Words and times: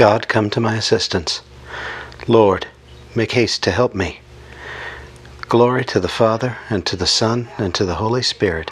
God, 0.00 0.28
come 0.28 0.48
to 0.48 0.60
my 0.60 0.76
assistance. 0.76 1.42
Lord, 2.26 2.66
make 3.14 3.32
haste 3.32 3.62
to 3.64 3.70
help 3.70 3.94
me. 3.94 4.20
Glory 5.50 5.84
to 5.84 6.00
the 6.00 6.08
Father, 6.08 6.56
and 6.70 6.86
to 6.86 6.96
the 6.96 7.06
Son, 7.06 7.50
and 7.58 7.74
to 7.74 7.84
the 7.84 7.96
Holy 7.96 8.22
Spirit, 8.22 8.70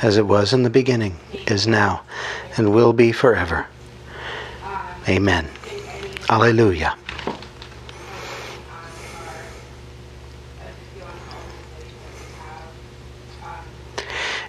as 0.00 0.16
it 0.16 0.26
was 0.26 0.54
in 0.54 0.62
the 0.62 0.70
beginning, 0.70 1.18
is 1.46 1.66
now, 1.66 2.04
and 2.56 2.72
will 2.72 2.94
be 2.94 3.12
forever. 3.12 3.66
Amen. 5.06 5.46
Alleluia. 6.30 6.96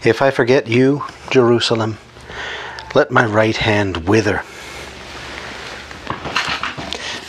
If 0.06 0.22
I 0.22 0.32
forget 0.32 0.68
you, 0.68 1.04
Jerusalem, 1.32 1.98
let 2.96 3.12
my 3.12 3.26
right 3.26 3.58
hand 3.58 4.08
wither. 4.08 4.42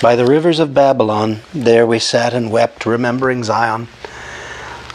By 0.00 0.14
the 0.14 0.26
rivers 0.26 0.60
of 0.60 0.74
Babylon, 0.74 1.40
there 1.52 1.84
we 1.84 1.98
sat 1.98 2.32
and 2.32 2.52
wept, 2.52 2.86
remembering 2.86 3.42
Zion. 3.42 3.88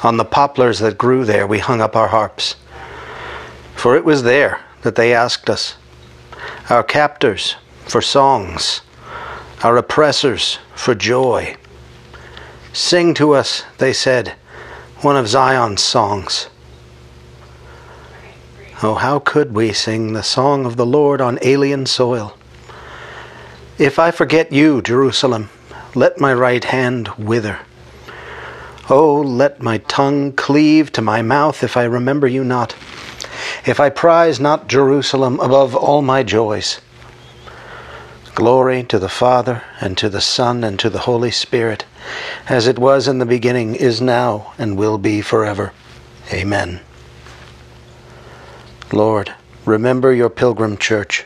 On 0.01 0.15
the 0.15 0.23
poplars 0.23 0.79
that 0.79 0.97
grew 0.97 1.25
there, 1.25 1.45
we 1.45 1.59
hung 1.59 1.81
up 1.81 1.97
our 1.97 2.07
harps. 2.07 2.55
For 3.75 3.97
it 3.97 4.05
was 4.05 4.23
there 4.23 4.61
that 4.83 4.95
they 4.95 5.13
asked 5.13 5.49
us, 5.49 5.75
our 6.69 6.83
captors, 6.83 7.57
for 7.85 8.01
songs, 8.01 8.79
our 9.61 9.75
oppressors, 9.75 10.59
for 10.73 10.95
joy. 10.95 11.57
Sing 12.71 13.13
to 13.15 13.33
us, 13.33 13.63
they 13.79 13.91
said, 13.91 14.35
one 15.01 15.17
of 15.17 15.27
Zion's 15.27 15.83
songs. 15.83 16.47
Oh, 18.81 18.95
how 18.95 19.19
could 19.19 19.53
we 19.53 19.73
sing 19.73 20.13
the 20.13 20.23
song 20.23 20.65
of 20.65 20.77
the 20.77 20.85
Lord 20.85 21.19
on 21.19 21.39
alien 21.41 21.85
soil? 21.87 22.37
If 23.79 23.97
I 23.97 24.11
forget 24.11 24.51
you, 24.51 24.83
Jerusalem, 24.83 25.49
let 25.95 26.19
my 26.19 26.31
right 26.31 26.63
hand 26.63 27.07
wither. 27.17 27.59
Oh, 28.87 29.21
let 29.21 29.63
my 29.63 29.79
tongue 29.79 30.33
cleave 30.33 30.91
to 30.91 31.01
my 31.01 31.23
mouth 31.23 31.63
if 31.63 31.75
I 31.75 31.85
remember 31.85 32.27
you 32.27 32.43
not, 32.43 32.75
if 33.65 33.79
I 33.79 33.89
prize 33.89 34.39
not 34.39 34.67
Jerusalem 34.67 35.39
above 35.39 35.75
all 35.75 36.03
my 36.03 36.21
joys. 36.21 36.81
Glory 38.35 38.83
to 38.83 38.99
the 38.99 39.09
Father, 39.09 39.63
and 39.79 39.97
to 39.97 40.09
the 40.09 40.21
Son, 40.21 40.63
and 40.63 40.77
to 40.79 40.89
the 40.89 40.99
Holy 40.99 41.31
Spirit, 41.31 41.85
as 42.47 42.67
it 42.67 42.77
was 42.77 43.07
in 43.07 43.17
the 43.17 43.25
beginning, 43.25 43.73
is 43.75 44.01
now, 44.01 44.53
and 44.59 44.77
will 44.77 44.97
be 44.99 45.21
forever. 45.21 45.71
Amen. 46.31 46.81
Lord, 48.91 49.33
remember 49.65 50.13
your 50.13 50.29
pilgrim 50.29 50.77
church. 50.77 51.25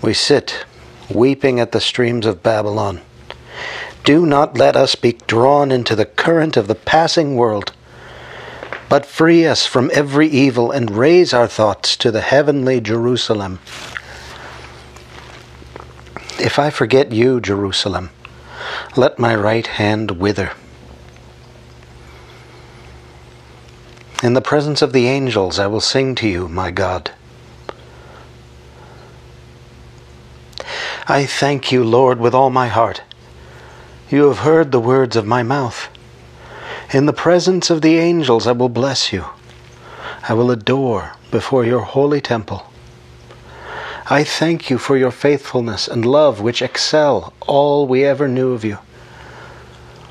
We 0.00 0.14
sit 0.14 0.64
weeping 1.10 1.60
at 1.60 1.72
the 1.72 1.80
streams 1.80 2.26
of 2.26 2.42
Babylon. 2.42 3.00
Do 4.04 4.26
not 4.26 4.58
let 4.58 4.76
us 4.76 4.94
be 4.94 5.12
drawn 5.26 5.72
into 5.72 5.96
the 5.96 6.04
current 6.04 6.56
of 6.56 6.68
the 6.68 6.74
passing 6.74 7.36
world, 7.36 7.72
but 8.88 9.06
free 9.06 9.46
us 9.46 9.66
from 9.66 9.90
every 9.94 10.28
evil 10.28 10.70
and 10.70 10.90
raise 10.90 11.32
our 11.32 11.48
thoughts 11.48 11.96
to 11.96 12.10
the 12.10 12.20
heavenly 12.20 12.80
Jerusalem. 12.80 13.60
If 16.38 16.58
I 16.58 16.70
forget 16.70 17.12
you, 17.12 17.40
Jerusalem, 17.40 18.10
let 18.96 19.18
my 19.18 19.34
right 19.34 19.66
hand 19.66 20.12
wither. 20.12 20.52
In 24.22 24.34
the 24.34 24.40
presence 24.40 24.82
of 24.82 24.92
the 24.92 25.06
angels, 25.06 25.58
I 25.58 25.66
will 25.66 25.80
sing 25.80 26.14
to 26.16 26.28
you, 26.28 26.48
my 26.48 26.70
God. 26.70 27.10
I 31.06 31.26
thank 31.26 31.70
you, 31.70 31.84
Lord, 31.84 32.18
with 32.18 32.34
all 32.34 32.48
my 32.48 32.68
heart. 32.68 33.02
You 34.08 34.28
have 34.28 34.38
heard 34.38 34.72
the 34.72 34.80
words 34.80 35.16
of 35.16 35.26
my 35.26 35.42
mouth. 35.42 35.90
In 36.94 37.04
the 37.04 37.12
presence 37.12 37.68
of 37.68 37.82
the 37.82 37.98
angels, 37.98 38.46
I 38.46 38.52
will 38.52 38.70
bless 38.70 39.12
you. 39.12 39.26
I 40.26 40.32
will 40.32 40.50
adore 40.50 41.12
before 41.30 41.64
your 41.64 41.82
holy 41.82 42.22
temple. 42.22 42.70
I 44.08 44.24
thank 44.24 44.70
you 44.70 44.78
for 44.78 44.96
your 44.96 45.10
faithfulness 45.10 45.88
and 45.88 46.06
love, 46.06 46.40
which 46.40 46.62
excel 46.62 47.34
all 47.46 47.86
we 47.86 48.02
ever 48.04 48.26
knew 48.26 48.52
of 48.52 48.64
you. 48.64 48.78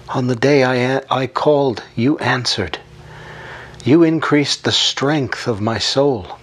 On 0.09 0.28
the 0.28 0.36
day 0.36 0.64
I, 0.64 1.02
I 1.09 1.26
called, 1.26 1.82
you 1.96 2.20
answered. 2.20 2.78
You 3.84 4.03
increased 4.03 4.64
the 4.64 4.72
strength 4.72 5.48
of 5.48 5.59
my 5.59 5.80
soul. 5.80 6.38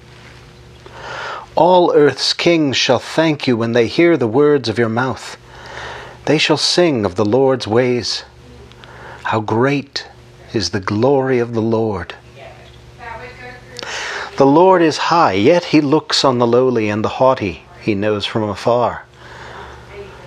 All 1.57 1.93
earth's 1.93 2.33
kings 2.33 2.77
shall 2.77 3.01
thank 3.01 3.47
you 3.47 3.57
when 3.57 3.73
they 3.73 3.89
hear 3.89 4.17
the 4.17 4.29
words 4.29 4.69
of 4.69 4.79
your 4.79 4.89
mouth. 4.89 5.37
They 6.27 6.39
shall 6.39 6.57
sing 6.57 7.05
of 7.05 7.17
the 7.17 7.25
Lord's 7.25 7.67
ways. 7.67 8.25
How 9.25 9.41
great 9.41 10.07
is 10.55 10.71
the 10.71 10.81
glory 10.81 11.39
of 11.39 11.53
the 11.53 11.63
Lord! 11.63 12.15
The 14.37 14.47
Lord 14.47 14.81
is 14.81 14.97
high, 14.97 15.33
yet 15.33 15.65
he 15.65 15.81
looks 15.81 16.25
on 16.25 16.39
the 16.39 16.47
lowly 16.47 16.89
and 16.89 17.05
the 17.05 17.17
haughty, 17.21 17.65
he 17.83 17.95
knows 17.95 18.25
from 18.25 18.45
afar. 18.45 19.05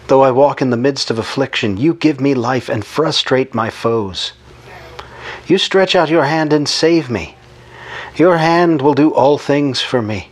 Though 0.07 0.22
I 0.22 0.31
walk 0.31 0.62
in 0.62 0.69
the 0.69 0.78
midst 0.78 1.09
of 1.09 1.17
affliction, 1.17 1.78
you 1.78 1.94
give 1.94 2.19
me 2.19 2.33
life 2.33 2.69
and 2.69 2.85
frustrate 2.85 3.56
my 3.56 3.69
foes. 3.69 4.33
You 5.47 5.57
stretch 5.57 5.95
out 5.95 6.09
your 6.09 6.25
hand 6.25 6.53
and 6.53 6.67
save 6.67 7.09
me. 7.09 7.38
Your 8.17 8.38
hand 8.38 8.81
will 8.81 8.94
do 8.94 9.12
all 9.13 9.38
things 9.38 9.81
for 9.81 10.01
me. 10.01 10.29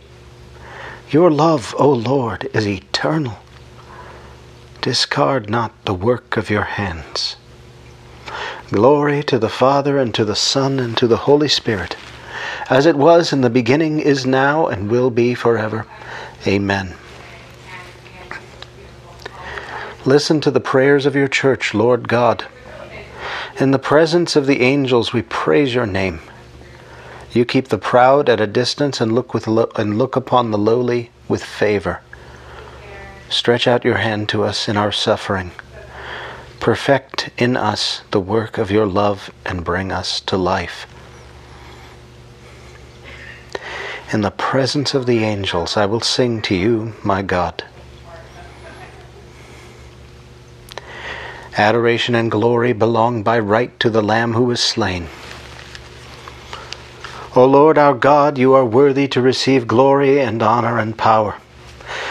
Your 1.12 1.30
love, 1.30 1.74
O 1.78 1.90
Lord, 1.90 2.48
is 2.54 2.66
eternal. 2.66 3.36
Discard 4.80 5.50
not 5.50 5.84
the 5.84 5.92
work 5.92 6.38
of 6.38 6.48
your 6.48 6.62
hands. 6.62 7.36
Glory 8.70 9.22
to 9.24 9.38
the 9.38 9.50
Father, 9.50 9.98
and 9.98 10.14
to 10.14 10.24
the 10.24 10.34
Son, 10.34 10.80
and 10.80 10.96
to 10.96 11.06
the 11.06 11.28
Holy 11.28 11.48
Spirit, 11.48 11.98
as 12.70 12.86
it 12.86 12.96
was 12.96 13.30
in 13.30 13.42
the 13.42 13.50
beginning, 13.50 14.00
is 14.00 14.24
now, 14.24 14.66
and 14.66 14.90
will 14.90 15.10
be 15.10 15.34
forever. 15.34 15.86
Amen. 16.46 16.94
Listen 20.06 20.40
to 20.40 20.50
the 20.50 20.60
prayers 20.60 21.04
of 21.04 21.14
your 21.14 21.28
church, 21.28 21.74
Lord 21.74 22.08
God. 22.08 22.46
In 23.60 23.70
the 23.70 23.78
presence 23.78 24.34
of 24.34 24.46
the 24.46 24.62
angels, 24.62 25.12
we 25.12 25.20
praise 25.20 25.74
your 25.74 25.84
name. 25.84 26.20
You 27.32 27.46
keep 27.46 27.68
the 27.68 27.78
proud 27.78 28.28
at 28.28 28.40
a 28.40 28.46
distance 28.46 29.00
and 29.00 29.14
look, 29.14 29.32
with 29.32 29.46
lo- 29.46 29.70
and 29.76 29.96
look 29.96 30.16
upon 30.16 30.50
the 30.50 30.58
lowly 30.58 31.10
with 31.28 31.42
favor. 31.42 32.00
Stretch 33.30 33.66
out 33.66 33.86
your 33.86 33.96
hand 33.96 34.28
to 34.28 34.44
us 34.44 34.68
in 34.68 34.76
our 34.76 34.92
suffering. 34.92 35.52
Perfect 36.60 37.30
in 37.38 37.56
us 37.56 38.02
the 38.10 38.20
work 38.20 38.58
of 38.58 38.70
your 38.70 38.86
love 38.86 39.30
and 39.46 39.64
bring 39.64 39.90
us 39.90 40.20
to 40.20 40.36
life. 40.36 40.86
In 44.12 44.20
the 44.20 44.30
presence 44.30 44.92
of 44.92 45.06
the 45.06 45.24
angels, 45.24 45.74
I 45.74 45.86
will 45.86 46.00
sing 46.00 46.42
to 46.42 46.54
you, 46.54 46.92
my 47.02 47.22
God. 47.22 47.64
Adoration 51.56 52.14
and 52.14 52.30
glory 52.30 52.74
belong 52.74 53.22
by 53.22 53.38
right 53.38 53.78
to 53.80 53.88
the 53.88 54.02
Lamb 54.02 54.34
who 54.34 54.44
was 54.44 54.60
slain. 54.60 55.08
O 57.34 57.46
Lord 57.46 57.78
our 57.78 57.94
God, 57.94 58.36
you 58.36 58.52
are 58.52 58.64
worthy 58.64 59.08
to 59.08 59.22
receive 59.22 59.66
glory 59.66 60.20
and 60.20 60.42
honor 60.42 60.78
and 60.78 60.98
power. 60.98 61.38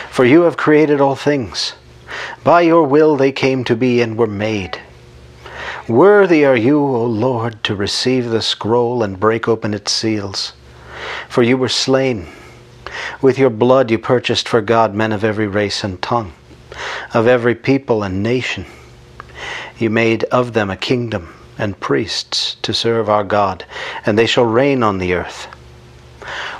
For 0.09 0.25
you 0.25 0.41
have 0.41 0.57
created 0.57 0.99
all 0.99 1.15
things. 1.15 1.73
By 2.43 2.61
your 2.61 2.85
will 2.85 3.15
they 3.15 3.31
came 3.31 3.63
to 3.65 3.75
be 3.75 4.01
and 4.01 4.17
were 4.17 4.25
made. 4.25 4.81
Worthy 5.87 6.43
are 6.43 6.55
you, 6.55 6.79
O 6.79 7.05
Lord, 7.05 7.63
to 7.65 7.75
receive 7.75 8.31
the 8.31 8.41
scroll 8.41 9.03
and 9.03 9.19
break 9.19 9.47
open 9.47 9.75
its 9.75 9.91
seals. 9.91 10.53
For 11.29 11.43
you 11.43 11.55
were 11.55 11.69
slain. 11.69 12.25
With 13.21 13.37
your 13.37 13.51
blood 13.51 13.91
you 13.91 13.99
purchased 13.99 14.49
for 14.49 14.59
God 14.59 14.95
men 14.95 15.11
of 15.11 15.23
every 15.23 15.47
race 15.47 15.83
and 15.83 16.01
tongue, 16.01 16.33
of 17.13 17.27
every 17.27 17.53
people 17.53 18.01
and 18.01 18.23
nation. 18.23 18.65
You 19.77 19.91
made 19.91 20.23
of 20.25 20.53
them 20.53 20.71
a 20.71 20.77
kingdom 20.77 21.31
and 21.57 21.79
priests 21.79 22.55
to 22.61 22.73
serve 22.73 23.09
our 23.09 23.23
God, 23.23 23.65
and 24.05 24.17
they 24.17 24.25
shall 24.25 24.45
reign 24.45 24.83
on 24.83 24.97
the 24.97 25.13
earth. 25.13 25.47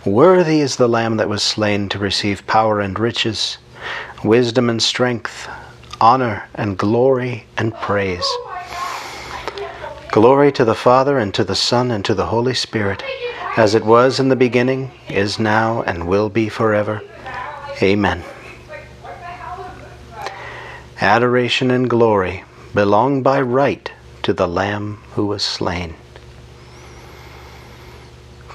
Worthy 0.06 0.62
is 0.62 0.76
the 0.76 0.90
Lamb 0.90 1.18
that 1.18 1.30
was 1.30 1.44
slain 1.44 1.90
to 1.90 2.00
receive 2.00 2.48
power 2.48 2.80
and 2.80 2.98
riches, 3.00 3.58
wisdom 4.24 4.70
and 4.70 4.82
strength, 4.82 5.48
honor 6.00 6.48
and 6.56 6.78
glory 6.78 7.46
and 7.58 7.74
praise. 7.76 8.28
Glory 10.12 10.52
to 10.52 10.66
the 10.66 10.76
Father, 10.76 11.18
and 11.18 11.34
to 11.34 11.44
the 11.44 11.56
Son, 11.56 11.92
and 11.92 12.04
to 12.04 12.14
the 12.14 12.26
Holy 12.26 12.54
Spirit, 12.54 13.04
as 13.56 13.76
it 13.76 13.86
was 13.86 14.20
in 14.20 14.28
the 14.28 14.36
beginning, 14.36 14.92
is 15.08 15.40
now, 15.40 15.84
and 15.84 16.08
will 16.08 16.30
be 16.30 16.50
forever. 16.50 17.02
Amen. 17.82 18.24
Adoration 21.00 21.72
and 21.72 21.90
glory 21.90 22.44
belong 22.74 23.24
by 23.24 23.42
right 23.42 23.92
to 24.24 24.34
the 24.34 24.48
Lamb 24.48 24.98
who 25.14 25.26
was 25.26 25.44
slain. 25.44 25.96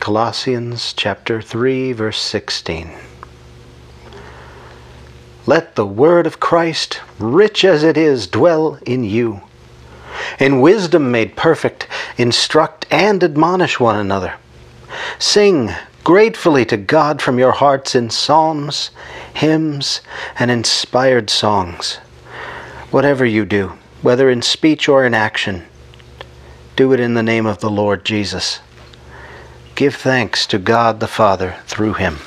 Colossians 0.00 0.92
chapter 0.92 1.42
3 1.42 1.92
verse 1.92 2.20
16. 2.20 2.90
Let 5.46 5.76
the 5.76 5.86
word 5.86 6.26
of 6.26 6.40
Christ, 6.40 7.00
rich 7.18 7.64
as 7.64 7.82
it 7.82 7.96
is, 7.96 8.26
dwell 8.26 8.78
in 8.84 9.04
you. 9.04 9.42
In 10.40 10.60
wisdom 10.60 11.10
made 11.10 11.36
perfect, 11.36 11.86
instruct 12.18 12.86
and 12.90 13.22
admonish 13.22 13.78
one 13.78 13.96
another. 13.96 14.34
Sing 15.18 15.70
gratefully 16.02 16.64
to 16.66 16.76
God 16.76 17.20
from 17.20 17.38
your 17.38 17.52
hearts 17.52 17.94
in 17.94 18.10
psalms, 18.10 18.90
hymns, 19.34 20.00
and 20.38 20.50
inspired 20.50 21.30
songs. 21.30 21.96
Whatever 22.90 23.24
you 23.24 23.44
do, 23.44 23.72
whether 24.02 24.30
in 24.30 24.42
speech 24.42 24.88
or 24.88 25.04
in 25.04 25.14
action, 25.14 25.64
do 26.76 26.92
it 26.92 27.00
in 27.00 27.14
the 27.14 27.22
name 27.22 27.46
of 27.46 27.58
the 27.58 27.70
Lord 27.70 28.04
Jesus. 28.04 28.60
Give 29.74 29.94
thanks 29.94 30.46
to 30.46 30.58
God 30.58 31.00
the 31.00 31.08
Father 31.08 31.56
through 31.66 31.94
him. 31.94 32.18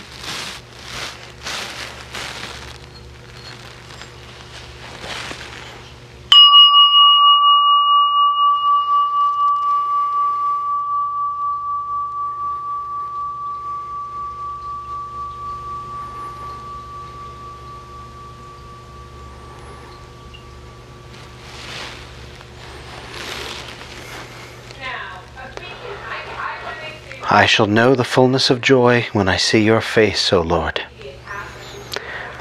I 27.31 27.45
shall 27.45 27.67
know 27.67 27.93
the 27.93 28.03
fullness 28.03 28.49
of 28.49 28.59
joy 28.59 29.05
when 29.13 29.29
I 29.29 29.37
see 29.37 29.63
your 29.63 29.81
face, 29.81 30.33
O 30.33 30.41
Lord. 30.41 30.81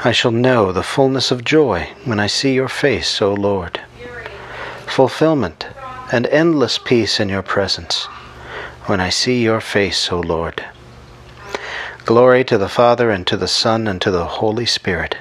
I 0.02 0.12
shall 0.12 0.30
know 0.30 0.72
the 0.72 0.82
fullness 0.82 1.30
of 1.30 1.44
joy 1.44 1.90
when 2.06 2.18
I 2.18 2.26
see 2.26 2.54
your 2.54 2.68
face, 2.68 3.20
O 3.20 3.34
Lord. 3.34 3.82
Fulfillment 4.86 5.66
and 6.10 6.26
endless 6.28 6.78
peace 6.78 7.20
in 7.20 7.28
your 7.28 7.42
presence 7.42 8.04
when 8.86 8.98
I 8.98 9.10
see 9.10 9.42
your 9.42 9.60
face, 9.60 10.10
O 10.10 10.20
Lord. 10.20 10.64
Glory 12.06 12.42
to 12.44 12.56
the 12.56 12.70
Father, 12.70 13.10
and 13.10 13.26
to 13.26 13.36
the 13.36 13.46
Son, 13.46 13.86
and 13.86 14.00
to 14.00 14.10
the 14.10 14.24
Holy 14.24 14.64
Spirit. 14.64 15.18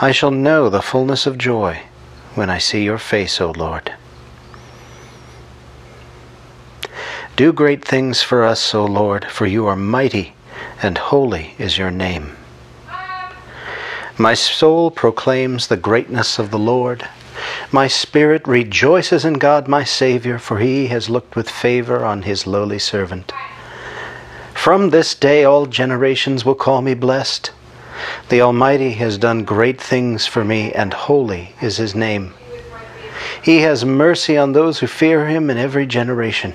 I 0.00 0.12
shall 0.12 0.30
know 0.30 0.68
the 0.68 0.80
fullness 0.80 1.26
of 1.26 1.38
joy 1.38 1.82
when 2.36 2.50
I 2.50 2.58
see 2.58 2.84
your 2.84 2.98
face, 2.98 3.40
O 3.40 3.50
Lord. 3.50 3.92
Do 7.36 7.52
great 7.52 7.84
things 7.84 8.22
for 8.22 8.44
us, 8.44 8.76
O 8.76 8.84
Lord, 8.84 9.24
for 9.24 9.44
you 9.44 9.66
are 9.66 9.74
mighty, 9.74 10.34
and 10.80 10.96
holy 10.96 11.56
is 11.58 11.76
your 11.76 11.90
name. 11.90 12.36
My 14.16 14.34
soul 14.34 14.92
proclaims 14.92 15.66
the 15.66 15.76
greatness 15.76 16.38
of 16.38 16.52
the 16.52 16.60
Lord. 16.60 17.08
My 17.72 17.88
spirit 17.88 18.46
rejoices 18.46 19.24
in 19.24 19.34
God 19.34 19.66
my 19.66 19.82
Saviour, 19.82 20.38
for 20.38 20.60
he 20.60 20.86
has 20.86 21.10
looked 21.10 21.34
with 21.34 21.50
favour 21.50 22.04
on 22.04 22.22
his 22.22 22.46
lowly 22.46 22.78
servant. 22.78 23.32
From 24.54 24.90
this 24.90 25.16
day 25.16 25.42
all 25.42 25.66
generations 25.66 26.44
will 26.44 26.54
call 26.54 26.82
me 26.82 26.94
blessed. 26.94 27.50
The 28.28 28.42
Almighty 28.42 28.92
has 28.92 29.18
done 29.18 29.42
great 29.42 29.80
things 29.80 30.24
for 30.24 30.44
me, 30.44 30.72
and 30.72 30.94
holy 30.94 31.56
is 31.60 31.78
his 31.78 31.96
name. 31.96 32.32
He 33.42 33.62
has 33.62 33.84
mercy 33.84 34.38
on 34.38 34.52
those 34.52 34.78
who 34.78 34.86
fear 34.86 35.26
him 35.26 35.50
in 35.50 35.58
every 35.58 35.86
generation. 35.86 36.54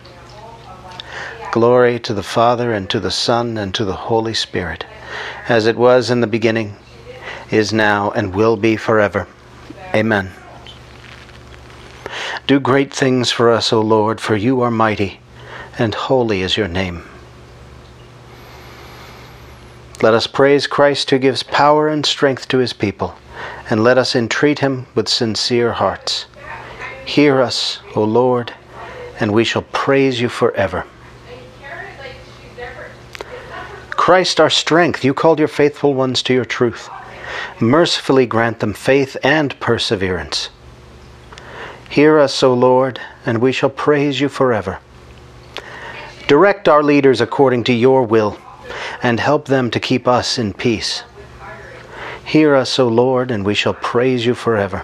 Glory 1.51 1.99
to 1.99 2.13
the 2.13 2.23
Father, 2.23 2.71
and 2.71 2.89
to 2.89 2.97
the 2.97 3.11
Son, 3.11 3.57
and 3.57 3.75
to 3.75 3.83
the 3.83 4.07
Holy 4.07 4.33
Spirit, 4.33 4.85
as 5.49 5.67
it 5.67 5.75
was 5.75 6.09
in 6.09 6.21
the 6.21 6.27
beginning, 6.27 6.77
is 7.49 7.73
now, 7.73 8.09
and 8.11 8.33
will 8.33 8.55
be 8.55 8.77
forever. 8.77 9.27
Amen. 9.93 10.31
Do 12.47 12.61
great 12.61 12.93
things 12.93 13.31
for 13.31 13.51
us, 13.51 13.73
O 13.73 13.81
Lord, 13.81 14.21
for 14.21 14.37
you 14.37 14.61
are 14.61 14.71
mighty, 14.71 15.19
and 15.77 15.93
holy 15.93 16.41
is 16.41 16.55
your 16.55 16.69
name. 16.69 17.03
Let 20.01 20.13
us 20.13 20.27
praise 20.27 20.67
Christ 20.67 21.09
who 21.09 21.19
gives 21.19 21.43
power 21.43 21.89
and 21.89 22.05
strength 22.05 22.47
to 22.47 22.59
his 22.59 22.71
people, 22.71 23.15
and 23.69 23.83
let 23.83 23.97
us 23.97 24.15
entreat 24.15 24.59
him 24.59 24.87
with 24.95 25.09
sincere 25.09 25.73
hearts. 25.73 26.27
Hear 27.05 27.41
us, 27.41 27.81
O 27.93 28.05
Lord, 28.05 28.53
and 29.19 29.33
we 29.33 29.43
shall 29.43 29.63
praise 29.63 30.21
you 30.21 30.29
forever. 30.29 30.85
Christ 34.01 34.39
our 34.39 34.49
strength, 34.49 35.05
you 35.05 35.13
called 35.13 35.37
your 35.37 35.47
faithful 35.47 35.93
ones 35.93 36.23
to 36.23 36.33
your 36.33 36.43
truth. 36.43 36.89
Mercifully 37.59 38.25
grant 38.25 38.57
them 38.57 38.73
faith 38.73 39.15
and 39.21 39.57
perseverance. 39.59 40.49
Hear 41.87 42.17
us, 42.17 42.41
O 42.41 42.51
Lord, 42.51 42.99
and 43.27 43.37
we 43.37 43.51
shall 43.51 43.69
praise 43.69 44.19
you 44.19 44.27
forever. 44.27 44.79
Direct 46.27 46.67
our 46.67 46.81
leaders 46.81 47.21
according 47.21 47.63
to 47.65 47.73
your 47.73 48.01
will, 48.01 48.39
and 49.03 49.19
help 49.19 49.45
them 49.45 49.69
to 49.69 49.79
keep 49.79 50.07
us 50.07 50.39
in 50.39 50.53
peace. 50.53 51.03
Hear 52.25 52.55
us, 52.55 52.79
O 52.79 52.87
Lord, 52.87 53.29
and 53.29 53.45
we 53.45 53.53
shall 53.53 53.75
praise 53.75 54.25
you 54.25 54.33
forever. 54.33 54.83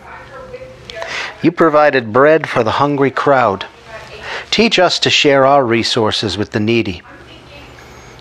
You 1.42 1.52
provided 1.52 2.14
bread 2.14 2.48
for 2.48 2.64
the 2.64 2.78
hungry 2.78 3.10
crowd. 3.10 3.66
Teach 4.52 4.78
us 4.78 5.00
to 5.00 5.10
share 5.10 5.44
our 5.44 5.66
resources 5.66 6.38
with 6.38 6.52
the 6.52 6.60
needy. 6.60 7.02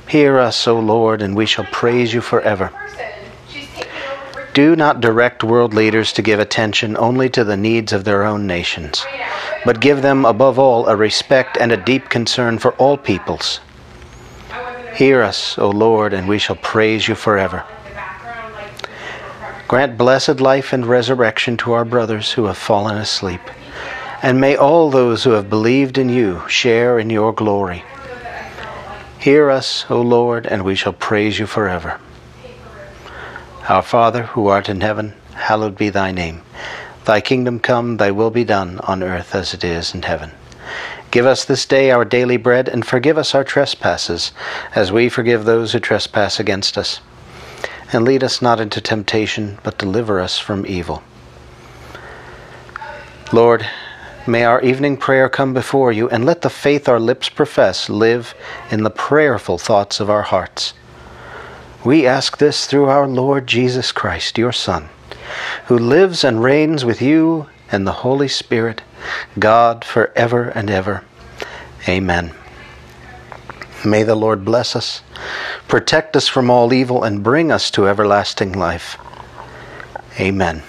Hear 0.08 0.38
us, 0.38 0.68
O 0.68 0.78
Lord, 0.78 1.20
and 1.20 1.34
we 1.34 1.46
shall 1.46 1.64
praise 1.64 2.14
you 2.14 2.20
forever. 2.20 2.70
Do 4.54 4.76
not 4.76 5.00
direct 5.00 5.44
world 5.44 5.74
leaders 5.74 6.12
to 6.14 6.22
give 6.22 6.38
attention 6.38 6.96
only 6.96 7.28
to 7.30 7.44
the 7.44 7.56
needs 7.56 7.92
of 7.92 8.04
their 8.04 8.22
own 8.22 8.46
nations, 8.46 9.04
but 9.64 9.80
give 9.80 10.02
them 10.02 10.24
above 10.24 10.58
all 10.58 10.88
a 10.88 10.96
respect 10.96 11.58
and 11.60 11.72
a 11.72 11.76
deep 11.76 12.08
concern 12.08 12.58
for 12.58 12.72
all 12.74 12.96
peoples. 12.96 13.60
Hear 14.94 15.22
us, 15.22 15.58
O 15.58 15.68
Lord, 15.68 16.14
and 16.14 16.26
we 16.26 16.38
shall 16.38 16.56
praise 16.56 17.06
you 17.06 17.14
forever. 17.14 17.64
Grant 19.68 19.98
blessed 19.98 20.40
life 20.40 20.72
and 20.72 20.86
resurrection 20.86 21.56
to 21.58 21.72
our 21.72 21.84
brothers 21.84 22.32
who 22.32 22.44
have 22.44 22.56
fallen 22.56 22.96
asleep, 22.96 23.42
and 24.22 24.40
may 24.40 24.56
all 24.56 24.88
those 24.88 25.24
who 25.24 25.32
have 25.32 25.50
believed 25.50 25.98
in 25.98 26.08
you 26.08 26.48
share 26.48 26.98
in 26.98 27.10
your 27.10 27.34
glory. 27.34 27.84
Hear 29.26 29.50
us, 29.50 29.86
O 29.90 30.00
Lord, 30.00 30.46
and 30.46 30.64
we 30.64 30.76
shall 30.76 30.92
praise 30.92 31.40
you 31.40 31.46
forever. 31.46 31.98
Our 33.68 33.82
Father, 33.82 34.22
who 34.22 34.46
art 34.46 34.68
in 34.68 34.82
heaven, 34.82 35.14
hallowed 35.34 35.76
be 35.76 35.88
thy 35.88 36.12
name. 36.12 36.42
Thy 37.06 37.20
kingdom 37.20 37.58
come, 37.58 37.96
thy 37.96 38.12
will 38.12 38.30
be 38.30 38.44
done, 38.44 38.78
on 38.84 39.02
earth 39.02 39.34
as 39.34 39.52
it 39.52 39.64
is 39.64 39.92
in 39.96 40.02
heaven. 40.02 40.30
Give 41.10 41.26
us 41.26 41.44
this 41.44 41.66
day 41.66 41.90
our 41.90 42.04
daily 42.04 42.36
bread, 42.36 42.68
and 42.68 42.86
forgive 42.86 43.18
us 43.18 43.34
our 43.34 43.42
trespasses, 43.42 44.30
as 44.76 44.92
we 44.92 45.08
forgive 45.08 45.44
those 45.44 45.72
who 45.72 45.80
trespass 45.80 46.38
against 46.38 46.78
us. 46.78 47.00
And 47.92 48.04
lead 48.04 48.22
us 48.22 48.40
not 48.40 48.60
into 48.60 48.80
temptation, 48.80 49.58
but 49.64 49.76
deliver 49.76 50.20
us 50.20 50.38
from 50.38 50.64
evil. 50.66 51.02
Lord, 53.32 53.66
May 54.28 54.42
our 54.42 54.60
evening 54.60 54.96
prayer 54.96 55.28
come 55.28 55.54
before 55.54 55.92
you, 55.92 56.08
and 56.08 56.24
let 56.24 56.42
the 56.42 56.50
faith 56.50 56.88
our 56.88 56.98
lips 56.98 57.28
profess 57.28 57.88
live 57.88 58.34
in 58.72 58.82
the 58.82 58.90
prayerful 58.90 59.56
thoughts 59.56 60.00
of 60.00 60.10
our 60.10 60.22
hearts. 60.22 60.74
We 61.84 62.08
ask 62.08 62.38
this 62.38 62.66
through 62.66 62.86
our 62.86 63.06
Lord 63.06 63.46
Jesus 63.46 63.92
Christ, 63.92 64.36
your 64.36 64.50
Son, 64.50 64.88
who 65.66 65.78
lives 65.78 66.24
and 66.24 66.42
reigns 66.42 66.84
with 66.84 67.00
you 67.00 67.46
and 67.70 67.86
the 67.86 68.02
Holy 68.02 68.26
Spirit, 68.26 68.82
God 69.38 69.84
for 69.84 70.12
ever 70.16 70.48
and 70.48 70.70
ever. 70.70 71.04
Amen. 71.88 72.32
May 73.84 74.02
the 74.02 74.16
Lord 74.16 74.44
bless 74.44 74.74
us, 74.74 75.02
protect 75.68 76.16
us 76.16 76.26
from 76.26 76.50
all 76.50 76.72
evil, 76.72 77.04
and 77.04 77.22
bring 77.22 77.52
us 77.52 77.70
to 77.72 77.86
everlasting 77.86 78.52
life. 78.52 78.98
Amen. 80.18 80.64